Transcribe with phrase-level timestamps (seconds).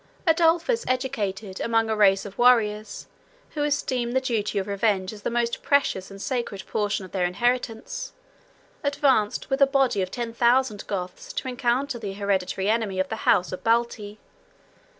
[0.25, 3.05] Adolphus, educated among a race of warriors,
[3.51, 7.23] who esteemed the duty of revenge as the most precious and sacred portion of their
[7.23, 8.11] inheritance,
[8.83, 13.29] advanced with a body of ten thousand Goths to encounter the hereditary enemy of the
[13.29, 14.17] house of Balti.